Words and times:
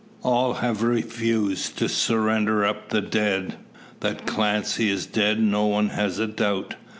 All 0.23 0.53
have 0.55 0.81
refused 0.81 1.77
to 1.77 1.87
surrender 1.87 2.65
up 2.65 2.89
the 2.89 3.01
dead. 3.03 3.57
That 3.99 4.25
Clancy 4.25 4.89
is 4.89 5.05
dead 5.05 5.39
no 5.39 5.67
one 5.67 5.89
has 5.89 6.17
a 6.17 6.25
doubt. 6.25 6.73